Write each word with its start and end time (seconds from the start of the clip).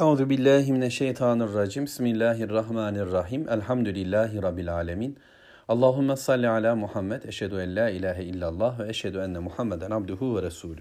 Euzu 0.00 0.30
billahi 0.30 0.72
mineşşeytanirracim. 0.72 1.84
Bismillahirrahmanirrahim. 1.84 3.48
Elhamdülillahi 3.48 4.42
rabbil 4.42 4.74
alamin. 4.74 5.18
Allahumme 5.68 6.16
salli 6.16 6.48
ala 6.48 6.76
Muhammed. 6.76 7.22
Eşhedü 7.22 7.54
en 7.54 7.76
la 7.76 7.90
ilahe 7.90 8.24
illallah 8.24 8.78
ve 8.78 8.88
eşhedü 8.88 9.18
enne 9.18 9.38
Muhammeden 9.38 9.90
abduhu 9.90 10.36
ve 10.36 10.42
resulü. 10.42 10.80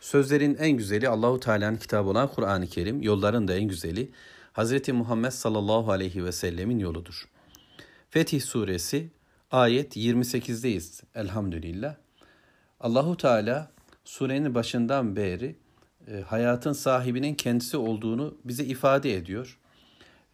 Sözlerin 0.00 0.56
en 0.60 0.70
güzeli 0.70 1.08
Allahu 1.08 1.40
Teala'nın 1.40 1.76
kitabı 1.76 2.08
olan 2.08 2.28
Kur'an-ı 2.28 2.66
Kerim, 2.66 3.02
yolların 3.02 3.48
da 3.48 3.54
en 3.54 3.68
güzeli 3.68 4.10
Hazreti 4.52 4.92
Muhammed 4.92 5.30
sallallahu 5.30 5.92
aleyhi 5.92 6.24
ve 6.24 6.32
sellemin 6.32 6.78
yoludur. 6.78 7.28
Fetih 8.08 8.40
suresi 8.40 9.08
ayet 9.50 9.96
28'deyiz 9.96 11.02
elhamdülillah. 11.14 11.94
Allahu 12.80 13.16
Teala 13.16 13.70
surenin 14.04 14.54
başından 14.54 15.16
beri 15.16 15.56
e, 16.08 16.20
hayatın 16.20 16.72
sahibinin 16.72 17.34
kendisi 17.34 17.76
olduğunu 17.76 18.38
bize 18.44 18.64
ifade 18.64 19.16
ediyor. 19.16 19.58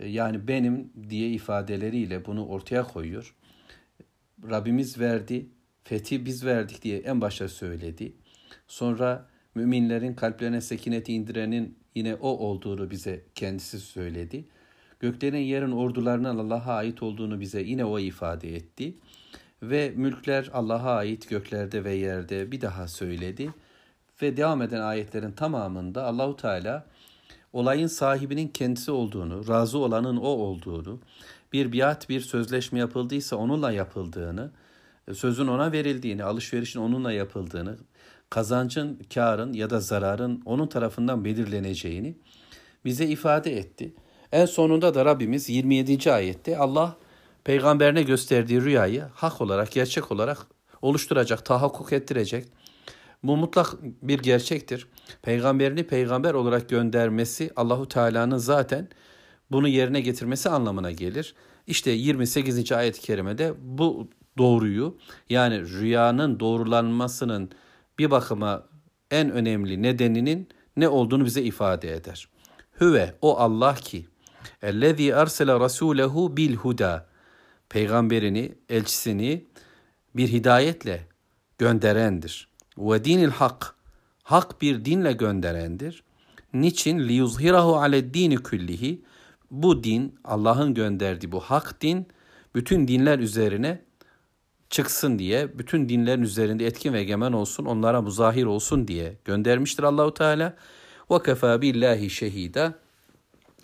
E, 0.00 0.08
yani 0.08 0.48
benim 0.48 0.92
diye 1.10 1.30
ifadeleriyle 1.30 2.24
bunu 2.26 2.46
ortaya 2.46 2.82
koyuyor. 2.82 3.34
Rabbimiz 4.50 5.00
verdi, 5.00 5.46
fethi 5.84 6.26
biz 6.26 6.44
verdik 6.44 6.82
diye 6.82 6.98
en 6.98 7.20
başta 7.20 7.48
söyledi. 7.48 8.12
Sonra 8.68 9.28
müminlerin 9.54 10.14
kalplerine 10.14 10.60
sekineti 10.60 11.12
indirenin 11.12 11.78
yine 11.94 12.14
o 12.14 12.28
olduğunu 12.28 12.90
bize 12.90 13.24
kendisi 13.34 13.80
söyledi. 13.80 14.44
Göklerin 15.00 15.38
yerin 15.38 15.72
ordularının 15.72 16.38
Allah'a 16.38 16.74
ait 16.74 17.02
olduğunu 17.02 17.40
bize 17.40 17.62
yine 17.62 17.84
o 17.84 17.98
ifade 17.98 18.56
etti. 18.56 18.94
Ve 19.62 19.92
mülkler 19.96 20.50
Allah'a 20.52 20.96
ait 20.96 21.28
göklerde 21.28 21.84
ve 21.84 21.94
yerde 21.94 22.52
bir 22.52 22.60
daha 22.60 22.88
söyledi 22.88 23.52
ve 24.22 24.36
devam 24.36 24.62
eden 24.62 24.80
ayetlerin 24.80 25.32
tamamında 25.32 26.04
Allahu 26.04 26.36
Teala 26.36 26.86
olayın 27.52 27.86
sahibinin 27.86 28.48
kendisi 28.48 28.90
olduğunu, 28.90 29.48
razı 29.48 29.78
olanın 29.78 30.16
o 30.16 30.28
olduğunu, 30.28 30.98
bir 31.52 31.72
biat, 31.72 32.08
bir 32.08 32.20
sözleşme 32.20 32.78
yapıldıysa 32.78 33.36
onunla 33.36 33.72
yapıldığını, 33.72 34.50
sözün 35.12 35.46
ona 35.46 35.72
verildiğini, 35.72 36.24
alışverişin 36.24 36.80
onunla 36.80 37.12
yapıldığını, 37.12 37.76
kazancın, 38.30 39.00
karın 39.14 39.52
ya 39.52 39.70
da 39.70 39.80
zararın 39.80 40.42
onun 40.44 40.66
tarafından 40.66 41.24
belirleneceğini 41.24 42.16
bize 42.84 43.06
ifade 43.06 43.56
etti. 43.56 43.94
En 44.32 44.46
sonunda 44.46 44.94
da 44.94 45.04
Rabbimiz 45.04 45.48
27. 45.48 46.12
ayette 46.12 46.58
Allah 46.58 46.96
peygamberine 47.44 48.02
gösterdiği 48.02 48.62
rüyayı 48.62 49.02
hak 49.14 49.40
olarak, 49.40 49.72
gerçek 49.72 50.12
olarak 50.12 50.46
oluşturacak, 50.82 51.44
tahakkuk 51.44 51.92
ettirecek. 51.92 52.46
Bu 53.22 53.36
mutlak 53.36 53.74
bir 53.82 54.18
gerçektir. 54.18 54.88
Peygamberini 55.22 55.86
peygamber 55.86 56.34
olarak 56.34 56.68
göndermesi 56.68 57.50
Allahu 57.56 57.88
Teala'nın 57.88 58.38
zaten 58.38 58.88
bunu 59.50 59.68
yerine 59.68 60.00
getirmesi 60.00 60.48
anlamına 60.48 60.90
gelir. 60.90 61.34
İşte 61.66 61.90
28. 61.90 62.72
ayet-i 62.72 63.00
kerimede 63.00 63.54
bu 63.58 64.08
doğruyu 64.38 64.98
yani 65.30 65.60
rüyanın 65.60 66.40
doğrulanmasının 66.40 67.50
bir 67.98 68.10
bakıma 68.10 68.66
en 69.10 69.30
önemli 69.30 69.82
nedeninin 69.82 70.48
ne 70.76 70.88
olduğunu 70.88 71.24
bize 71.24 71.42
ifade 71.42 71.94
eder. 71.94 72.28
Hüve 72.80 73.14
o 73.22 73.38
Allah 73.38 73.74
ki 73.74 74.06
ellezî 74.62 75.16
arsele 75.16 75.50
rasûlehu 75.50 76.36
bil 76.36 76.54
huda 76.54 77.06
peygamberini, 77.68 78.54
elçisini 78.68 79.46
bir 80.16 80.28
hidayetle 80.28 81.06
gönderendir 81.58 82.55
ve 82.78 83.04
dinil 83.04 83.30
hak 83.30 83.74
hak 84.22 84.62
bir 84.62 84.84
dinle 84.84 85.12
gönderendir. 85.12 86.02
Niçin 86.54 86.98
li 86.98 87.12
yuzhirahu 87.12 87.76
ale 87.76 88.14
dini 88.14 88.36
küllihi 88.36 89.02
bu 89.50 89.84
din 89.84 90.18
Allah'ın 90.24 90.74
gönderdiği 90.74 91.32
bu 91.32 91.40
hak 91.40 91.80
din 91.80 92.06
bütün 92.54 92.88
dinler 92.88 93.18
üzerine 93.18 93.82
çıksın 94.70 95.18
diye, 95.18 95.58
bütün 95.58 95.88
dinlerin 95.88 96.22
üzerinde 96.22 96.66
etkin 96.66 96.92
ve 96.92 97.00
egemen 97.00 97.32
olsun, 97.32 97.64
onlara 97.64 98.02
muzahir 98.02 98.44
olsun 98.44 98.88
diye 98.88 99.16
göndermiştir 99.24 99.82
Allahu 99.82 100.14
Teala. 100.14 100.56
Ve 101.10 101.22
kefa 101.22 101.62
billahi 101.62 102.10
şehida 102.10 102.74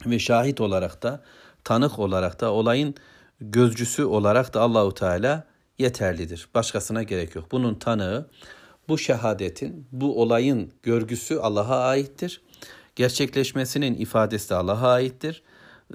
ve 0.06 0.18
şahit 0.18 0.60
olarak 0.60 1.02
da, 1.02 1.22
tanık 1.64 1.98
olarak 1.98 2.40
da, 2.40 2.52
olayın 2.52 2.94
gözcüsü 3.40 4.04
olarak 4.04 4.54
da 4.54 4.60
Allahu 4.60 4.94
Teala 4.94 5.44
yeterlidir. 5.78 6.48
Başkasına 6.54 7.02
gerek 7.02 7.34
yok. 7.34 7.52
Bunun 7.52 7.74
tanığı 7.74 8.26
bu 8.88 8.98
şehadetin, 8.98 9.87
bu 9.93 10.22
olayın 10.22 10.72
görgüsü 10.82 11.37
Allah'a 11.37 11.84
aittir. 11.84 12.41
Gerçekleşmesinin 12.97 13.94
ifadesi 13.94 14.50
de 14.50 14.54
Allah'a 14.54 14.93
aittir. 14.93 15.43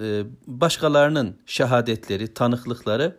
Ee, 0.01 0.23
başkalarının 0.47 1.37
şehadetleri, 1.45 2.33
tanıklıkları 2.33 3.17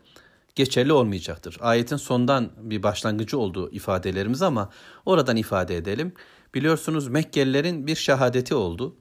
geçerli 0.55 0.93
olmayacaktır. 0.93 1.56
Ayetin 1.61 1.97
sondan 1.97 2.51
bir 2.59 2.83
başlangıcı 2.83 3.39
olduğu 3.39 3.71
ifadelerimiz 3.71 4.43
ama 4.43 4.71
oradan 5.06 5.37
ifade 5.37 5.77
edelim. 5.77 6.12
Biliyorsunuz 6.55 7.09
Mekkelilerin 7.09 7.87
bir 7.87 7.97
şehadeti 7.97 8.55
oldu. 8.55 8.97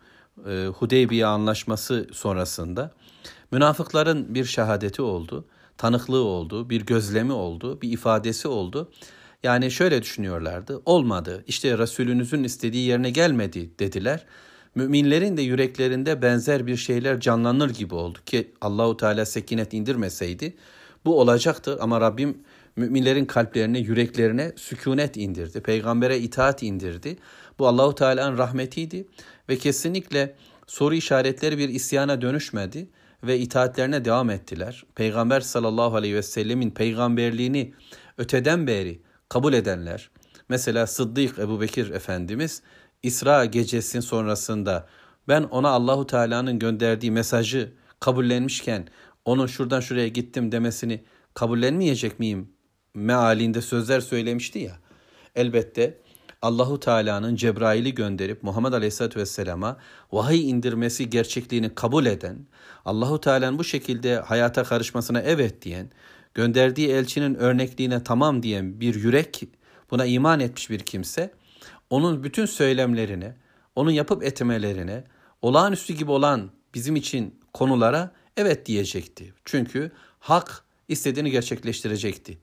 Ee, 0.48 0.66
Hudeybiye 0.66 1.26
anlaşması 1.26 2.08
sonrasında. 2.14 2.92
Münafıkların 3.52 4.36
bir 4.36 4.46
şehadeti 4.46 5.02
oldu. 5.02 5.46
Tanıklığı 5.78 6.24
oldu, 6.24 6.70
bir 6.70 6.86
gözlemi 6.86 7.34
oldu, 7.34 7.82
bir 7.82 7.92
ifadesi 7.92 8.48
oldu. 8.48 8.92
Yani 9.47 9.72
şöyle 9.72 10.02
düşünüyorlardı. 10.02 10.81
Olmadı. 10.85 11.44
İşte 11.47 11.78
Resulünüzün 11.78 12.44
istediği 12.44 12.88
yerine 12.88 13.09
gelmedi 13.09 13.69
dediler. 13.80 14.25
Müminlerin 14.75 15.38
de 15.38 15.41
yüreklerinde 15.41 16.22
benzer 16.22 16.68
bir 16.68 16.75
şeyler 16.75 17.19
canlanır 17.19 17.69
gibi 17.69 17.96
oldu 17.96 18.19
ki 18.25 18.52
Allahu 18.62 18.97
Teala 18.97 19.25
sekinet 19.25 19.74
indirmeseydi 19.74 20.53
bu 21.06 21.19
olacaktı 21.19 21.78
ama 21.81 22.02
Rabbim 22.02 22.38
müminlerin 22.75 23.25
kalplerine, 23.25 23.80
yüreklerine 23.80 24.52
sükunet 24.56 25.18
indirdi. 25.18 25.62
Peygambere 25.62 26.19
itaat 26.19 26.63
indirdi. 26.63 27.18
Bu 27.59 27.68
Allahu 27.68 27.96
Teala'nın 27.96 28.38
rahmetiydi 28.38 29.07
ve 29.50 29.57
kesinlikle 29.57 30.36
soru 30.68 30.96
işaretleri 30.96 31.57
bir 31.57 31.69
isyana 31.69 32.22
dönüşmedi 32.22 32.88
ve 33.24 33.40
itaatlerine 33.40 34.06
devam 34.06 34.30
ettiler. 34.30 34.86
Peygamber 34.96 35.41
sallallahu 35.41 35.96
aleyhi 35.96 36.16
ve 36.16 36.24
sellemin 36.24 36.72
peygamberliğini 36.72 37.74
öteden 38.18 38.68
beri 38.68 39.06
kabul 39.30 39.54
edenler, 39.54 40.10
mesela 40.50 40.88
Sıddık 40.88 41.40
Ebu 41.40 41.62
Bekir 41.62 41.90
Efendimiz 41.90 42.62
İsra 43.04 43.46
gecesinin 43.46 44.02
sonrasında 44.02 44.88
ben 45.28 45.44
ona 45.44 45.70
Allahu 45.70 46.08
Teala'nın 46.08 46.60
gönderdiği 46.60 47.12
mesajı 47.12 47.74
kabullenmişken 48.00 48.88
onun 49.26 49.48
şuradan 49.48 49.80
şuraya 49.80 50.08
gittim 50.08 50.52
demesini 50.52 51.04
kabullenmeyecek 51.34 52.20
miyim 52.20 52.50
mealinde 52.94 53.62
sözler 53.62 54.00
söylemişti 54.00 54.60
ya. 54.60 54.80
Elbette 55.36 55.98
Allahu 56.42 56.80
Teala'nın 56.80 57.36
Cebrail'i 57.36 57.96
gönderip 57.96 58.44
Muhammed 58.44 58.74
Aleyhisselatü 58.74 59.20
Vesselam'a 59.20 59.78
vahiy 60.12 60.50
indirmesi 60.50 61.10
gerçekliğini 61.10 61.76
kabul 61.76 62.06
eden, 62.06 62.38
Allahu 62.86 63.22
Teala'nın 63.22 63.60
bu 63.60 63.64
şekilde 63.64 64.16
hayata 64.16 64.64
karışmasına 64.64 65.22
evet 65.22 65.62
diyen, 65.62 65.90
gönderdiği 66.38 66.90
elçinin 66.90 67.36
örnekliğine 67.36 68.03
tamam 68.03 68.44
diyen 68.44 68.80
bir 68.80 68.96
yürek, 68.96 69.44
buna 69.92 70.06
iman 70.06 70.40
etmiş 70.40 70.70
bir 70.70 70.80
kimse, 70.80 71.34
onun 71.90 72.24
bütün 72.24 72.46
söylemlerine, 72.46 73.36
onun 73.75 73.92
yapıp 73.92 74.24
etmelerine, 74.24 75.03
olağanüstü 75.42 75.94
gibi 75.94 76.12
olan 76.12 76.50
bizim 76.74 76.96
için 76.96 77.40
konulara 77.53 78.12
evet 78.38 78.66
diyecekti. 78.66 79.34
Çünkü 79.46 79.92
hak 80.20 80.64
istediğini 80.88 81.31
gerçekleştirecekti. 81.31 82.38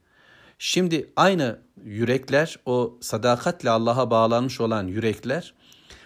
Şimdi 0.59 1.09
aynı 1.15 1.59
yürekler, 1.83 2.59
o 2.65 2.97
sadakatle 3.01 3.69
Allah'a 3.69 4.11
bağlanmış 4.11 4.61
olan 4.61 4.87
yürekler, 4.87 5.53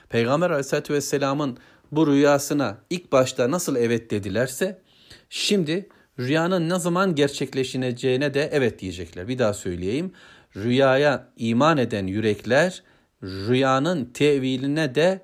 Peygamber 0.09 0.49
Aleyhisselatü 0.49 0.93
Vesselam'ın 0.93 1.57
bu 1.91 2.07
rüyasına 2.07 2.77
ilk 2.89 3.11
başta 3.11 3.51
nasıl 3.51 3.75
evet 3.75 4.11
dedilerse, 4.11 4.81
şimdi 5.29 5.89
rüyanın 6.19 6.69
ne 6.69 6.79
zaman 6.79 7.15
gerçekleşeceğine 7.15 8.33
de 8.33 8.49
evet 8.51 8.79
diyecekler. 8.79 9.27
Bir 9.27 9.39
daha 9.39 9.53
söyleyeyim. 9.53 10.13
Rüyaya 10.55 11.27
iman 11.37 11.77
eden 11.77 12.07
yürekler 12.07 12.83
rüyanın 13.23 14.05
teviline 14.05 14.95
de 14.95 15.21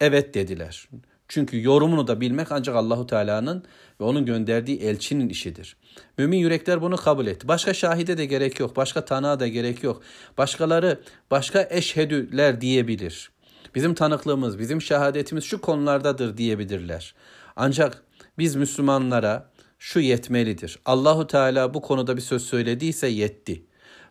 evet 0.00 0.34
dediler. 0.34 0.88
Çünkü 1.28 1.62
yorumunu 1.62 2.06
da 2.06 2.20
bilmek 2.20 2.52
ancak 2.52 2.76
Allahu 2.76 3.06
Teala'nın 3.06 3.64
ve 4.00 4.04
onun 4.04 4.26
gönderdiği 4.26 4.78
elçinin 4.78 5.28
işidir. 5.28 5.76
Mümin 6.18 6.38
yürekler 6.38 6.82
bunu 6.82 6.96
kabul 6.96 7.26
etti. 7.26 7.48
Başka 7.48 7.74
şahide 7.74 8.18
de 8.18 8.26
gerek 8.26 8.60
yok, 8.60 8.76
başka 8.76 9.04
tanığa 9.04 9.40
da 9.40 9.48
gerek 9.48 9.82
yok. 9.82 10.02
Başkaları 10.38 11.00
başka 11.30 11.68
eşhedüler 11.70 12.60
diyebilir. 12.60 13.30
Bizim 13.74 13.94
tanıklığımız, 13.94 14.58
bizim 14.58 14.82
şehadetimiz 14.82 15.44
şu 15.44 15.60
konulardadır 15.60 16.36
diyebilirler. 16.36 17.14
Ancak 17.56 18.02
biz 18.38 18.56
Müslümanlara 18.56 19.51
şu 19.82 20.00
yetmelidir. 20.00 20.78
Allahu 20.84 21.26
Teala 21.26 21.74
bu 21.74 21.80
konuda 21.80 22.16
bir 22.16 22.22
söz 22.22 22.42
söylediyse 22.42 23.06
yetti. 23.06 23.62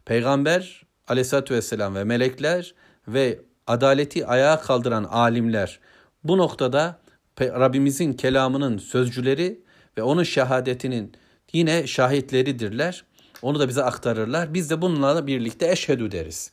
Peygamber 0.05 0.83
aleyhissalatü 1.07 1.53
vesselam 1.53 1.95
ve 1.95 2.03
melekler 2.03 2.73
ve 3.07 3.39
adaleti 3.67 4.25
ayağa 4.25 4.61
kaldıran 4.61 5.03
alimler 5.03 5.79
bu 6.23 6.37
noktada 6.37 6.99
Rabbimizin 7.41 8.13
kelamının 8.13 8.77
sözcüleri 8.77 9.59
ve 9.97 10.03
onun 10.03 10.23
şehadetinin 10.23 11.13
yine 11.53 11.87
şahitleridirler. 11.87 13.03
Onu 13.41 13.59
da 13.59 13.67
bize 13.67 13.83
aktarırlar. 13.83 14.53
Biz 14.53 14.69
de 14.69 14.81
bununla 14.81 15.27
birlikte 15.27 15.71
eşhedü 15.71 16.11
deriz. 16.11 16.51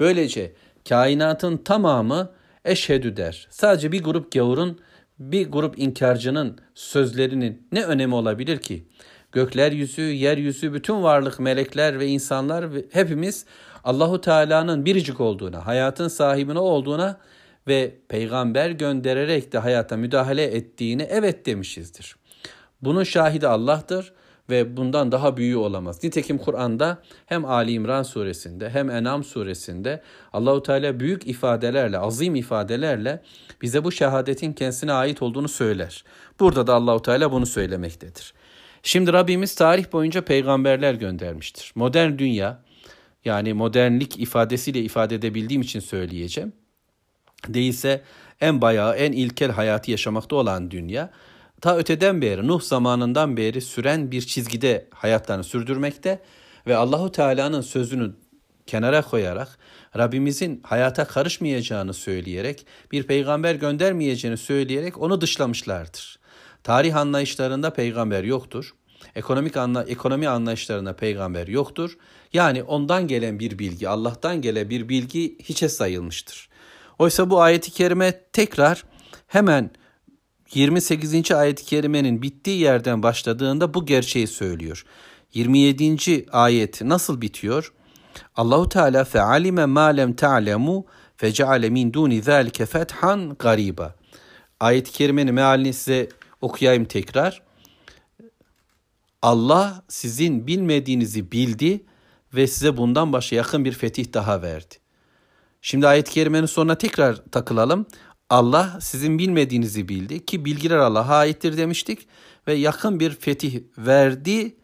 Böylece 0.00 0.52
kainatın 0.88 1.56
tamamı 1.56 2.32
eşhedü 2.64 3.16
der. 3.16 3.48
Sadece 3.50 3.92
bir 3.92 4.02
grup 4.02 4.32
gavurun, 4.32 4.80
bir 5.20 5.50
grup 5.50 5.78
inkarcının 5.78 6.58
sözlerinin 6.74 7.68
ne 7.72 7.84
önemi 7.84 8.14
olabilir 8.14 8.58
ki? 8.58 8.84
Gökler 9.32 9.72
yüzü, 9.72 10.02
yeryüzü, 10.02 10.74
bütün 10.74 11.02
varlık, 11.02 11.40
melekler 11.40 12.00
ve 12.00 12.06
insanlar 12.06 12.66
hepimiz 12.92 13.44
Allahu 13.84 14.20
Teala'nın 14.20 14.84
biricik 14.84 15.20
olduğuna, 15.20 15.66
hayatın 15.66 16.08
sahibine 16.08 16.58
olduğuna 16.58 17.20
ve 17.68 17.94
peygamber 18.08 18.70
göndererek 18.70 19.52
de 19.52 19.58
hayata 19.58 19.96
müdahale 19.96 20.44
ettiğine 20.44 21.02
evet 21.02 21.46
demişizdir. 21.46 22.16
Bunun 22.82 23.04
şahidi 23.04 23.48
Allah'tır 23.48 24.12
ve 24.50 24.76
bundan 24.76 25.12
daha 25.12 25.36
büyüğü 25.36 25.56
olamaz. 25.56 26.04
Nitekim 26.04 26.38
Kur'an'da 26.38 27.02
hem 27.26 27.44
Ali 27.44 27.72
İmran 27.72 28.02
suresinde 28.02 28.70
hem 28.70 28.90
Enam 28.90 29.24
suresinde 29.24 30.02
Allahu 30.32 30.62
Teala 30.62 31.00
büyük 31.00 31.26
ifadelerle, 31.26 31.98
azim 31.98 32.34
ifadelerle 32.34 33.22
bize 33.62 33.84
bu 33.84 33.92
şehadetin 33.92 34.52
kendisine 34.52 34.92
ait 34.92 35.22
olduğunu 35.22 35.48
söyler. 35.48 36.04
Burada 36.40 36.66
da 36.66 36.74
Allahu 36.74 37.02
Teala 37.02 37.32
bunu 37.32 37.46
söylemektedir. 37.46 38.34
Şimdi 38.82 39.12
Rabbimiz 39.12 39.54
tarih 39.54 39.92
boyunca 39.92 40.24
peygamberler 40.24 40.94
göndermiştir. 40.94 41.72
Modern 41.74 42.18
dünya 42.18 42.62
yani 43.24 43.52
modernlik 43.54 44.20
ifadesiyle 44.20 44.80
ifade 44.80 45.14
edebildiğim 45.14 45.62
için 45.62 45.80
söyleyeceğim. 45.80 46.52
Değilse 47.48 48.02
en 48.40 48.60
bayağı, 48.60 48.96
en 48.96 49.12
ilkel 49.12 49.50
hayatı 49.50 49.90
yaşamakta 49.90 50.36
olan 50.36 50.70
dünya 50.70 51.10
ta 51.60 51.76
öteden 51.76 52.22
beri 52.22 52.46
Nuh 52.46 52.62
zamanından 52.62 53.36
beri 53.36 53.60
süren 53.60 54.10
bir 54.10 54.22
çizgide 54.22 54.88
hayatlarını 54.94 55.44
sürdürmekte 55.44 56.22
ve 56.66 56.76
Allahu 56.76 57.12
Teala'nın 57.12 57.60
sözünü 57.60 58.12
kenara 58.66 59.02
koyarak 59.02 59.58
Rabbimizin 59.98 60.60
hayata 60.62 61.04
karışmayacağını 61.04 61.94
söyleyerek 61.94 62.66
bir 62.92 63.02
peygamber 63.02 63.54
göndermeyeceğini 63.54 64.36
söyleyerek 64.36 64.98
onu 64.98 65.20
dışlamışlardır. 65.20 66.18
Tarih 66.62 66.96
anlayışlarında 66.96 67.72
peygamber 67.72 68.24
yoktur. 68.24 68.74
Ekonomik 69.14 69.56
anla 69.56 69.84
ekonomi 69.84 70.28
anlayışlarında 70.28 70.96
peygamber 70.96 71.48
yoktur. 71.48 71.96
Yani 72.32 72.62
ondan 72.62 73.06
gelen 73.08 73.38
bir 73.38 73.58
bilgi, 73.58 73.88
Allah'tan 73.88 74.42
gelen 74.42 74.70
bir 74.70 74.88
bilgi 74.88 75.38
hiçe 75.38 75.68
sayılmıştır. 75.68 76.48
Oysa 76.98 77.30
bu 77.30 77.40
ayeti 77.40 77.70
kerime 77.70 78.24
tekrar 78.32 78.84
hemen 79.26 79.70
28. 80.54 81.32
ayet-i 81.32 81.64
kerimenin 81.64 82.22
bittiği 82.22 82.60
yerden 82.60 83.02
başladığında 83.02 83.74
bu 83.74 83.86
gerçeği 83.86 84.26
söylüyor. 84.26 84.84
27. 85.34 86.26
ayet 86.32 86.82
nasıl 86.82 87.20
bitiyor? 87.20 87.72
Allahu 88.36 88.68
Teala 88.68 89.04
fealime 89.04 89.66
ma 89.66 89.86
lem 89.86 90.12
ta'lemu 90.12 90.84
feceale 91.16 91.70
min 91.70 91.92
duni 91.92 92.22
zalike 92.22 92.66
fethan 92.66 93.36
gariba. 93.38 93.94
Ayet-i 94.60 94.92
kerimenin 94.92 95.34
mealini 95.34 95.72
size 95.72 96.08
okuyayım 96.40 96.84
tekrar. 96.84 97.42
Allah 99.22 99.82
sizin 99.88 100.46
bilmediğinizi 100.46 101.32
bildi 101.32 101.84
ve 102.34 102.46
size 102.46 102.76
bundan 102.76 103.12
başka 103.12 103.36
yakın 103.36 103.64
bir 103.64 103.72
fetih 103.72 104.12
daha 104.12 104.42
verdi. 104.42 104.74
Şimdi 105.62 105.86
ayet-i 105.86 106.12
kerimenin 106.12 106.46
sonuna 106.46 106.74
tekrar 106.74 107.16
takılalım. 107.16 107.86
Allah 108.30 108.78
sizin 108.80 109.18
bilmediğinizi 109.18 109.88
bildi 109.88 110.26
ki 110.26 110.44
bilgiler 110.44 110.76
Allah'a 110.76 111.16
aittir 111.16 111.56
demiştik 111.56 112.08
ve 112.46 112.54
yakın 112.54 113.00
bir 113.00 113.10
fetih 113.10 113.60
verdi 113.78 114.56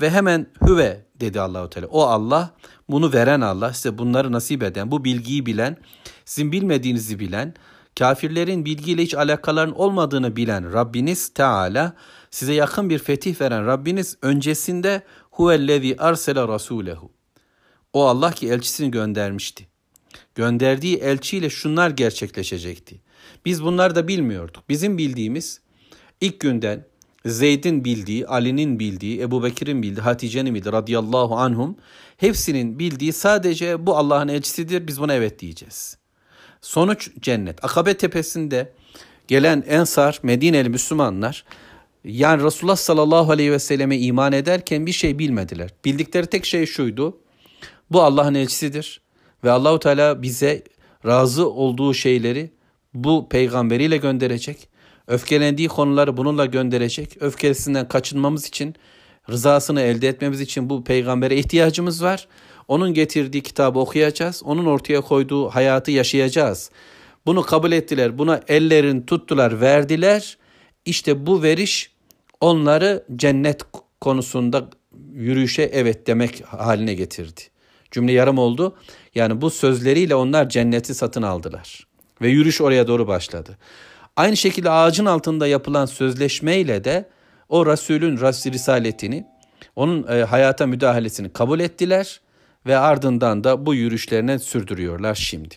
ve 0.00 0.10
hemen 0.10 0.46
hüve 0.66 1.06
dedi 1.20 1.40
Allahu 1.40 1.70
Teala. 1.70 1.86
O 1.86 2.02
Allah, 2.02 2.54
bunu 2.88 3.12
veren 3.12 3.40
Allah, 3.40 3.72
size 3.72 3.98
bunları 3.98 4.32
nasip 4.32 4.62
eden, 4.62 4.90
bu 4.90 5.04
bilgiyi 5.04 5.46
bilen, 5.46 5.76
sizin 6.24 6.52
bilmediğinizi 6.52 7.18
bilen, 7.18 7.54
kafirlerin 7.98 8.64
bilgiyle 8.64 9.02
hiç 9.02 9.14
alakaların 9.14 9.78
olmadığını 9.78 10.36
bilen 10.36 10.72
Rabbiniz 10.72 11.28
Teala, 11.28 11.96
size 12.30 12.54
yakın 12.54 12.90
bir 12.90 12.98
fetih 12.98 13.40
veren 13.40 13.66
Rabbiniz 13.66 14.16
öncesinde 14.22 15.02
huvellezî 15.30 15.96
arsele 15.98 16.48
rasulehu. 16.48 17.10
O 17.92 18.06
Allah 18.06 18.30
ki 18.30 18.48
elçisini 18.48 18.90
göndermişti. 18.90 19.66
Gönderdiği 20.34 20.96
elçiyle 20.96 21.50
şunlar 21.50 21.90
gerçekleşecekti. 21.90 23.03
Biz 23.44 23.64
bunları 23.64 23.94
da 23.94 24.08
bilmiyorduk. 24.08 24.64
Bizim 24.68 24.98
bildiğimiz 24.98 25.60
ilk 26.20 26.40
günden 26.40 26.86
Zeyd'in 27.26 27.84
bildiği, 27.84 28.26
Ali'nin 28.26 28.78
bildiği, 28.78 29.20
Ebu 29.20 29.44
Bekir'in 29.44 29.82
bildiği, 29.82 30.00
Hatice'nin 30.00 30.54
bildiği 30.54 30.72
radıyallahu 30.72 31.36
anhum 31.36 31.76
hepsinin 32.16 32.78
bildiği 32.78 33.12
sadece 33.12 33.86
bu 33.86 33.96
Allah'ın 33.96 34.28
elçisidir 34.28 34.86
biz 34.86 35.00
buna 35.00 35.14
evet 35.14 35.38
diyeceğiz. 35.38 35.98
Sonuç 36.60 37.10
cennet. 37.20 37.64
Akabe 37.64 37.96
tepesinde 37.96 38.72
gelen 39.28 39.64
Ensar, 39.68 40.20
Medineli 40.22 40.68
Müslümanlar 40.68 41.44
yani 42.04 42.42
Resulullah 42.42 42.76
sallallahu 42.76 43.32
aleyhi 43.32 43.52
ve 43.52 43.58
selleme 43.58 43.98
iman 43.98 44.32
ederken 44.32 44.86
bir 44.86 44.92
şey 44.92 45.18
bilmediler. 45.18 45.70
Bildikleri 45.84 46.26
tek 46.26 46.44
şey 46.44 46.66
şuydu. 46.66 47.18
Bu 47.90 48.02
Allah'ın 48.02 48.34
elçisidir 48.34 49.00
ve 49.44 49.50
Allahu 49.50 49.78
Teala 49.78 50.22
bize 50.22 50.62
razı 51.06 51.50
olduğu 51.50 51.94
şeyleri 51.94 52.50
bu 52.94 53.28
peygamberiyle 53.28 53.96
gönderecek. 53.96 54.68
Öfkelendiği 55.06 55.68
konuları 55.68 56.16
bununla 56.16 56.46
gönderecek. 56.46 57.16
Öfkesinden 57.20 57.88
kaçınmamız 57.88 58.46
için, 58.46 58.74
rızasını 59.30 59.80
elde 59.80 60.08
etmemiz 60.08 60.40
için 60.40 60.70
bu 60.70 60.84
peygambere 60.84 61.36
ihtiyacımız 61.36 62.02
var. 62.02 62.28
Onun 62.68 62.94
getirdiği 62.94 63.42
kitabı 63.42 63.78
okuyacağız. 63.78 64.42
Onun 64.44 64.66
ortaya 64.66 65.00
koyduğu 65.00 65.48
hayatı 65.48 65.90
yaşayacağız. 65.90 66.70
Bunu 67.26 67.42
kabul 67.42 67.72
ettiler. 67.72 68.18
Buna 68.18 68.40
ellerini 68.48 69.06
tuttular, 69.06 69.60
verdiler. 69.60 70.38
İşte 70.84 71.26
bu 71.26 71.42
veriş 71.42 71.90
onları 72.40 73.04
cennet 73.16 73.62
konusunda 74.00 74.70
yürüyüşe 75.12 75.62
evet 75.62 76.06
demek 76.06 76.44
haline 76.44 76.94
getirdi. 76.94 77.40
Cümle 77.90 78.12
yarım 78.12 78.38
oldu. 78.38 78.76
Yani 79.14 79.40
bu 79.40 79.50
sözleriyle 79.50 80.14
onlar 80.14 80.48
cenneti 80.48 80.94
satın 80.94 81.22
aldılar. 81.22 81.93
Ve 82.24 82.28
yürüyüş 82.28 82.60
oraya 82.60 82.88
doğru 82.88 83.06
başladı. 83.06 83.58
Aynı 84.16 84.36
şekilde 84.36 84.70
ağacın 84.70 85.06
altında 85.06 85.46
yapılan 85.46 85.86
sözleşmeyle 85.86 86.84
de 86.84 87.08
o 87.48 87.66
Resulün 87.66 88.16
risaletini, 88.52 89.26
onun 89.76 90.06
e, 90.08 90.22
hayata 90.22 90.66
müdahalesini 90.66 91.32
kabul 91.32 91.60
ettiler 91.60 92.20
ve 92.66 92.76
ardından 92.76 93.44
da 93.44 93.66
bu 93.66 93.74
yürüyüşlerine 93.74 94.38
sürdürüyorlar 94.38 95.14
şimdi. 95.14 95.54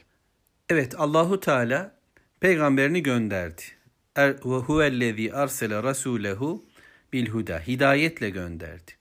Evet 0.70 1.00
Allahu 1.00 1.40
Teala 1.40 1.92
peygamberini 2.40 3.04
gönderdi. 3.04 3.62
Er, 4.16 4.32
ve 4.32 4.56
huvellezî 4.56 5.34
arsele 5.34 5.84
rasulehu 5.84 6.66
bil 7.14 7.28
huda. 7.28 7.60
Hidayetle 7.60 8.30
gönderdi. 8.30 8.92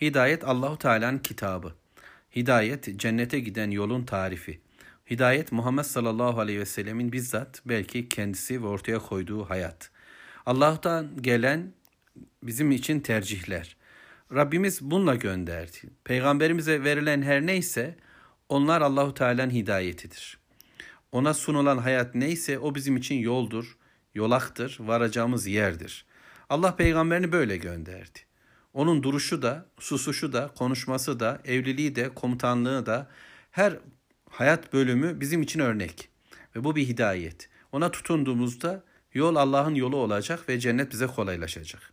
Hidayet 0.00 0.44
Allahu 0.44 0.78
Teala'nın 0.78 1.18
kitabı. 1.18 1.72
Hidayet 2.36 2.98
cennete 2.98 3.40
giden 3.40 3.70
yolun 3.70 4.04
tarifi. 4.04 4.63
Hidayet 5.10 5.52
Muhammed 5.52 5.84
sallallahu 5.84 6.40
aleyhi 6.40 6.60
ve 6.60 6.66
sellemin 6.66 7.12
bizzat 7.12 7.62
belki 7.66 8.08
kendisi 8.08 8.62
ve 8.62 8.66
ortaya 8.66 8.98
koyduğu 8.98 9.50
hayat. 9.50 9.90
Allah'tan 10.46 11.22
gelen 11.22 11.72
bizim 12.42 12.70
için 12.70 13.00
tercihler. 13.00 13.76
Rabbimiz 14.34 14.80
bununla 14.80 15.14
gönderdi. 15.14 15.76
Peygamberimize 16.04 16.84
verilen 16.84 17.22
her 17.22 17.46
neyse 17.46 17.96
onlar 18.48 18.80
Allahu 18.80 19.14
Teala'nın 19.14 19.50
hidayetidir. 19.50 20.38
Ona 21.12 21.34
sunulan 21.34 21.78
hayat 21.78 22.14
neyse 22.14 22.58
o 22.58 22.74
bizim 22.74 22.96
için 22.96 23.14
yoldur, 23.14 23.76
yolaktır, 24.14 24.76
varacağımız 24.80 25.46
yerdir. 25.46 26.06
Allah 26.48 26.76
peygamberini 26.76 27.32
böyle 27.32 27.56
gönderdi. 27.56 28.18
Onun 28.72 29.02
duruşu 29.02 29.42
da, 29.42 29.66
susuşu 29.78 30.32
da, 30.32 30.50
konuşması 30.58 31.20
da, 31.20 31.40
evliliği 31.44 31.96
de, 31.96 32.08
komutanlığı 32.08 32.86
da 32.86 33.10
her 33.50 33.78
hayat 34.34 34.72
bölümü 34.72 35.20
bizim 35.20 35.42
için 35.42 35.60
örnek. 35.60 36.08
Ve 36.56 36.64
bu 36.64 36.76
bir 36.76 36.88
hidayet. 36.88 37.48
Ona 37.72 37.90
tutunduğumuzda 37.90 38.84
yol 39.14 39.36
Allah'ın 39.36 39.74
yolu 39.74 39.96
olacak 39.96 40.48
ve 40.48 40.60
cennet 40.60 40.92
bize 40.92 41.06
kolaylaşacak. 41.06 41.92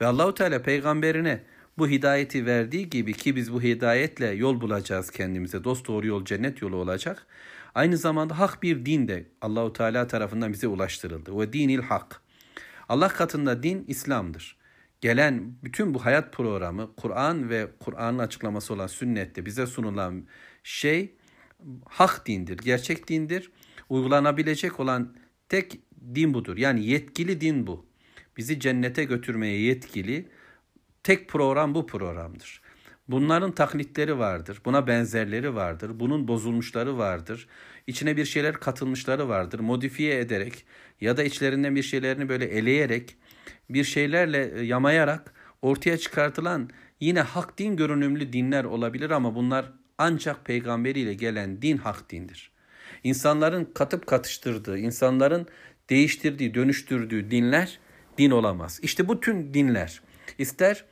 Ve 0.00 0.06
Allahu 0.06 0.34
Teala 0.34 0.62
peygamberine 0.62 1.42
bu 1.78 1.88
hidayeti 1.88 2.46
verdiği 2.46 2.90
gibi 2.90 3.12
ki 3.12 3.36
biz 3.36 3.52
bu 3.52 3.62
hidayetle 3.62 4.26
yol 4.26 4.60
bulacağız 4.60 5.10
kendimize. 5.10 5.64
Dost 5.64 5.88
doğru 5.88 6.06
yol 6.06 6.24
cennet 6.24 6.62
yolu 6.62 6.76
olacak. 6.76 7.26
Aynı 7.74 7.96
zamanda 7.96 8.38
hak 8.38 8.62
bir 8.62 8.86
din 8.86 9.08
de 9.08 9.26
Allahu 9.40 9.72
Teala 9.72 10.06
tarafından 10.06 10.52
bize 10.52 10.68
ulaştırıldı. 10.68 11.38
Ve 11.38 11.52
dinil 11.52 11.82
hak. 11.82 12.22
Allah 12.88 13.08
katında 13.08 13.62
din 13.62 13.84
İslam'dır. 13.88 14.56
Gelen 15.00 15.54
bütün 15.64 15.94
bu 15.94 16.04
hayat 16.04 16.32
programı 16.32 16.90
Kur'an 16.96 17.50
ve 17.50 17.68
Kur'an'ın 17.80 18.18
açıklaması 18.18 18.74
olan 18.74 18.86
sünnette 18.86 19.46
bize 19.46 19.66
sunulan 19.66 20.26
şey 20.62 21.14
hak 21.84 22.26
dindir, 22.26 22.58
gerçek 22.58 23.08
dindir. 23.08 23.50
Uygulanabilecek 23.88 24.80
olan 24.80 25.14
tek 25.48 25.80
din 26.14 26.34
budur. 26.34 26.56
Yani 26.56 26.86
yetkili 26.86 27.40
din 27.40 27.66
bu. 27.66 27.86
Bizi 28.36 28.60
cennete 28.60 29.04
götürmeye 29.04 29.60
yetkili 29.60 30.28
tek 31.02 31.28
program 31.28 31.74
bu 31.74 31.86
programdır. 31.86 32.62
Bunların 33.08 33.52
taklitleri 33.52 34.18
vardır. 34.18 34.60
Buna 34.64 34.86
benzerleri 34.86 35.54
vardır. 35.54 36.00
Bunun 36.00 36.28
bozulmuşları 36.28 36.98
vardır. 36.98 37.48
İçine 37.86 38.16
bir 38.16 38.24
şeyler 38.24 38.54
katılmışları 38.54 39.28
vardır. 39.28 39.60
Modifiye 39.60 40.18
ederek 40.18 40.64
ya 41.00 41.16
da 41.16 41.22
içlerinden 41.22 41.76
bir 41.76 41.82
şeylerini 41.82 42.28
böyle 42.28 42.44
eleyerek 42.44 43.16
bir 43.70 43.84
şeylerle 43.84 44.52
e, 44.54 44.62
yamayarak 44.64 45.34
ortaya 45.62 45.98
çıkartılan 45.98 46.70
yine 47.00 47.20
hak 47.20 47.58
din 47.58 47.76
görünümlü 47.76 48.32
dinler 48.32 48.64
olabilir 48.64 49.10
ama 49.10 49.34
bunlar 49.34 49.72
ancak 49.98 50.44
peygamberiyle 50.44 51.14
gelen 51.14 51.62
din 51.62 51.76
hak 51.76 52.10
dindir. 52.10 52.52
İnsanların 53.04 53.64
katıp 53.64 54.06
katıştırdığı, 54.06 54.78
insanların 54.78 55.46
değiştirdiği, 55.90 56.54
dönüştürdüğü 56.54 57.30
dinler 57.30 57.78
din 58.18 58.30
olamaz. 58.30 58.80
İşte 58.82 59.08
bu 59.08 59.20
tüm 59.20 59.54
dinler 59.54 60.02
ister 60.38 60.84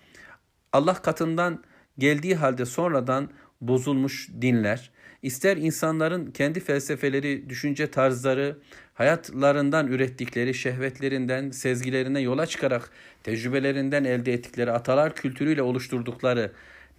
Allah 0.73 0.95
katından 0.95 1.65
geldiği 1.99 2.35
halde 2.35 2.67
sonradan 2.67 3.31
bozulmuş 3.61 4.29
dinler, 4.41 4.91
ister 5.23 5.57
insanların 5.57 6.31
kendi 6.31 6.61
felsefeleri, 6.61 7.49
düşünce 7.49 7.91
tarzları, 7.91 8.59
hayatlarından 8.95 9.87
ürettikleri 9.87 10.55
şehvetlerinden, 10.55 11.51
sezgilerinden 11.51 12.21
yola 12.21 12.47
çıkarak 12.47 12.91
tecrübelerinden 13.23 14.05
elde 14.05 14.33
ettikleri 14.33 14.73
atalar 14.73 15.15
kültürüyle 15.15 15.63
oluşturdukları 15.63 16.53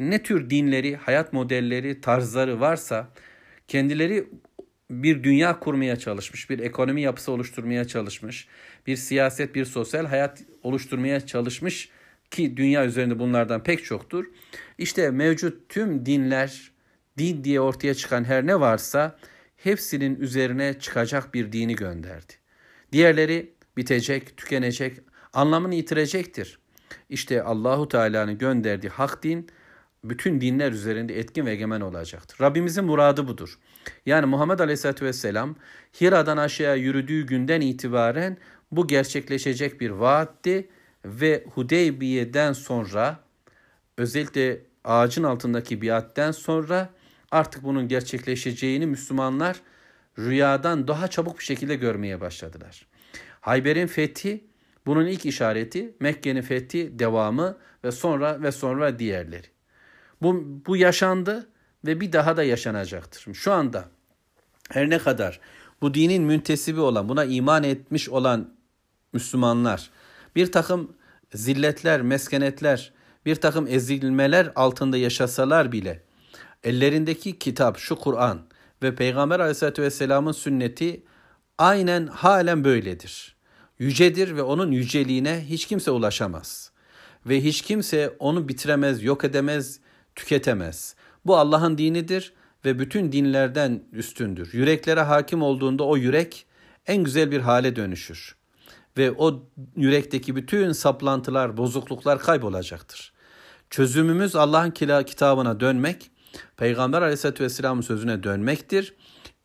ne 0.10 0.24
tür 0.24 0.50
dinleri, 0.50 0.96
hayat 0.96 1.34
modelleri, 1.34 2.02
tarzları 2.02 2.60
varsa 2.60 3.10
kendileri 3.68 4.28
bir 4.92 5.24
dünya 5.24 5.60
kurmaya 5.60 5.96
çalışmış, 5.96 6.50
bir 6.50 6.60
ekonomi 6.60 7.02
yapısı 7.02 7.32
oluşturmaya 7.32 7.86
çalışmış, 7.86 8.48
bir 8.88 8.96
siyaset, 8.96 9.56
bir 9.56 9.66
sosyal 9.66 10.06
hayat 10.06 10.44
oluşturmaya 10.64 11.26
çalışmış 11.26 11.90
ki 12.32 12.58
dünya 12.58 12.86
üzerinde 12.86 13.20
bunlardan 13.20 13.64
pek 13.64 13.86
çoktur. 13.86 14.26
İşte 14.78 15.12
mevcut 15.12 15.70
tüm 15.70 16.06
dinler, 16.06 16.72
din 17.18 17.44
diye 17.44 17.62
ortaya 17.62 17.94
çıkan 17.94 18.24
her 18.24 18.48
ne 18.48 18.60
varsa 18.60 19.18
hepsinin 19.58 20.16
üzerine 20.16 20.80
çıkacak 20.80 21.34
bir 21.34 21.52
dini 21.52 21.76
gönderdi. 21.76 22.34
Diğerleri 22.92 23.54
bitecek, 23.78 24.38
tükenecek, 24.38 24.98
anlamını 25.34 25.76
yitirecektir. 25.76 26.60
İşte 27.10 27.44
Allahu 27.44 27.88
Teala'nın 27.88 28.38
gönderdiği 28.38 28.90
hak 28.90 29.24
din 29.24 29.48
bütün 30.04 30.42
dinler 30.42 30.72
üzerinde 30.72 31.20
etkin 31.20 31.46
ve 31.46 31.52
egemen 31.52 31.82
olacaktır. 31.82 32.38
Rabbimizin 32.42 32.86
muradı 32.86 33.28
budur. 33.28 33.60
Yani 34.06 34.26
Muhammed 34.26 34.60
Aleyhisselatü 34.60 35.06
Vesselam 35.06 35.56
Hira'dan 36.02 36.38
aşağıya 36.38 36.76
yürüdüğü 36.76 37.28
günden 37.28 37.62
itibaren 37.62 38.38
bu 38.72 38.88
gerçekleşecek 38.88 39.82
bir 39.82 39.90
vaatti 39.90 40.70
ve 41.06 41.44
Hudeybiye'den 41.54 42.54
sonra 42.54 43.20
özellikle 43.98 44.62
ağacın 44.84 45.24
altındaki 45.24 45.82
biatten 45.82 46.32
sonra 46.32 46.90
artık 47.32 47.64
bunun 47.64 47.88
gerçekleşeceğini 47.88 48.86
Müslümanlar 48.86 49.62
rüyadan 50.20 50.88
daha 50.88 51.08
çabuk 51.08 51.40
bir 51.40 51.44
şekilde 51.44 51.76
görmeye 51.76 52.22
başladılar. 52.22 52.88
Hayber'in 53.42 53.88
fethi 53.88 54.44
bunun 54.86 55.06
ilk 55.06 55.26
işareti, 55.26 55.96
Mekke'nin 56.00 56.42
fethi 56.42 57.00
devamı 57.00 57.58
ve 57.84 57.92
sonra 57.92 58.42
ve 58.42 58.52
sonra 58.52 59.00
diğerleri. 59.00 59.48
Bu, 60.22 60.46
bu 60.66 60.78
yaşandı 60.78 61.50
ve 61.86 62.02
bir 62.02 62.14
daha 62.14 62.38
da 62.38 62.44
yaşanacaktır. 62.44 63.34
Şu 63.34 63.52
anda 63.52 63.86
her 64.70 64.90
ne 64.90 64.98
kadar 64.98 65.40
bu 65.82 65.94
dinin 65.94 66.24
müntesibi 66.24 66.80
olan, 66.80 67.10
buna 67.10 67.26
iman 67.26 67.64
etmiş 67.64 68.10
olan 68.10 68.54
Müslümanlar 69.14 69.90
bir 70.36 70.52
takım 70.52 70.94
zilletler, 71.34 72.02
meskenetler, 72.02 72.94
bir 73.26 73.36
takım 73.36 73.68
ezilmeler 73.68 74.52
altında 74.56 74.98
yaşasalar 74.98 75.72
bile 75.72 76.04
ellerindeki 76.64 77.40
kitap, 77.40 77.78
şu 77.78 77.96
Kur'an 77.96 78.42
ve 78.84 78.96
Peygamber 78.96 79.40
aleyhissalatü 79.40 79.82
vesselamın 79.82 80.32
sünneti 80.32 81.04
aynen 81.58 82.08
halen 82.08 82.64
böyledir. 82.64 83.36
Yücedir 83.80 84.36
ve 84.36 84.42
onun 84.42 84.72
yüceliğine 84.72 85.46
hiç 85.50 85.66
kimse 85.66 85.92
ulaşamaz. 85.92 86.72
Ve 87.26 87.44
hiç 87.44 87.62
kimse 87.62 88.16
onu 88.20 88.50
bitiremez, 88.50 89.04
yok 89.04 89.24
edemez, 89.24 89.80
tüketemez. 90.16 90.96
Bu 91.26 91.38
Allah'ın 91.38 91.78
dinidir 91.78 92.34
ve 92.66 92.80
bütün 92.80 93.12
dinlerden 93.12 93.84
üstündür. 93.92 94.54
Yüreklere 94.54 95.02
hakim 95.02 95.42
olduğunda 95.42 95.84
o 95.84 95.98
yürek 95.98 96.46
en 96.88 97.04
güzel 97.04 97.32
bir 97.32 97.40
hale 97.40 97.76
dönüşür 97.76 98.36
ve 98.98 99.12
o 99.12 99.44
yürekteki 99.76 100.36
bütün 100.36 100.72
saplantılar, 100.72 101.58
bozukluklar 101.58 102.20
kaybolacaktır. 102.20 103.14
Çözümümüz 103.70 104.36
Allah'ın 104.36 104.72
kitabına 105.06 105.60
dönmek, 105.60 106.12
Peygamber 106.58 107.02
Aleyhisselatü 107.02 107.44
Vesselam'ın 107.44 107.82
sözüne 107.82 108.24
dönmektir. 108.24 108.94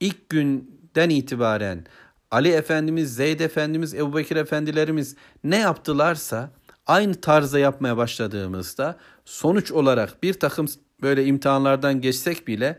İlk 0.00 0.28
günden 0.28 1.10
itibaren 1.10 1.86
Ali 2.30 2.48
Efendimiz, 2.48 3.14
Zeyd 3.14 3.40
Efendimiz, 3.40 3.94
Ebu 3.94 4.16
Bekir 4.16 4.36
Efendilerimiz 4.36 5.16
ne 5.44 5.56
yaptılarsa 5.56 6.50
aynı 6.86 7.14
tarzda 7.14 7.58
yapmaya 7.58 7.96
başladığımızda 7.96 8.96
sonuç 9.26 9.72
olarak 9.72 10.22
bir 10.22 10.34
takım 10.34 10.66
böyle 11.02 11.24
imtihanlardan 11.24 12.00
geçsek 12.00 12.48
bile 12.48 12.78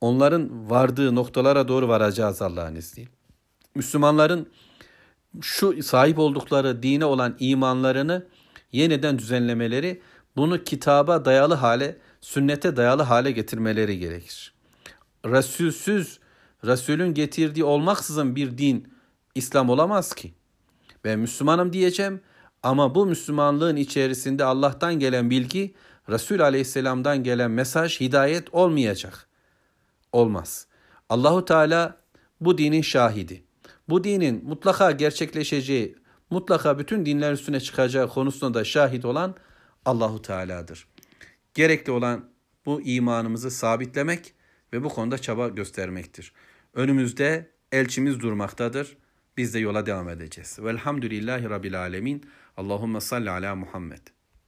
onların 0.00 0.70
vardığı 0.70 1.14
noktalara 1.14 1.68
doğru 1.68 1.88
varacağız 1.88 2.42
Allah'ın 2.42 2.74
izniyle. 2.74 3.10
Müslümanların 3.74 4.48
şu 5.40 5.82
sahip 5.82 6.18
oldukları 6.18 6.82
dine 6.82 7.04
olan 7.04 7.36
imanlarını 7.38 8.26
yeniden 8.72 9.18
düzenlemeleri, 9.18 10.02
bunu 10.36 10.64
kitaba 10.64 11.24
dayalı 11.24 11.54
hale, 11.54 11.98
sünnete 12.20 12.76
dayalı 12.76 13.02
hale 13.02 13.30
getirmeleri 13.30 13.98
gerekir. 13.98 14.54
Resulsüz, 15.26 16.18
Resulün 16.64 17.14
getirdiği 17.14 17.64
olmaksızın 17.64 18.36
bir 18.36 18.58
din 18.58 18.92
İslam 19.34 19.70
olamaz 19.70 20.14
ki. 20.14 20.34
Ben 21.04 21.18
Müslümanım 21.18 21.72
diyeceğim 21.72 22.20
ama 22.62 22.94
bu 22.94 23.06
Müslümanlığın 23.06 23.76
içerisinde 23.76 24.44
Allah'tan 24.44 24.94
gelen 24.98 25.30
bilgi, 25.30 25.74
Resul 26.08 26.40
Aleyhisselam'dan 26.40 27.22
gelen 27.22 27.50
mesaj, 27.50 28.00
hidayet 28.00 28.54
olmayacak. 28.54 29.28
Olmaz. 30.12 30.66
Allahu 31.08 31.44
Teala 31.44 31.96
bu 32.40 32.58
dinin 32.58 32.82
şahidi 32.82 33.48
bu 33.88 34.04
dinin 34.04 34.44
mutlaka 34.44 34.90
gerçekleşeceği, 34.90 35.96
mutlaka 36.30 36.78
bütün 36.78 37.06
dinler 37.06 37.32
üstüne 37.32 37.60
çıkacağı 37.60 38.08
konusunda 38.08 38.58
da 38.58 38.64
şahit 38.64 39.04
olan 39.04 39.34
Allahu 39.84 40.22
Teala'dır. 40.22 40.88
Gerekli 41.54 41.92
olan 41.92 42.30
bu 42.66 42.82
imanımızı 42.82 43.50
sabitlemek 43.50 44.34
ve 44.72 44.84
bu 44.84 44.88
konuda 44.88 45.18
çaba 45.18 45.48
göstermektir. 45.48 46.32
Önümüzde 46.74 47.50
elçimiz 47.72 48.20
durmaktadır. 48.20 48.96
Biz 49.36 49.54
de 49.54 49.58
yola 49.58 49.86
devam 49.86 50.08
edeceğiz. 50.08 50.58
Velhamdülillahi 50.62 51.50
Rabbil 51.50 51.80
Alemin. 51.80 52.26
Allahümme 52.56 53.00
salli 53.00 53.30
ala 53.30 53.54
Muhammed. 53.54 54.17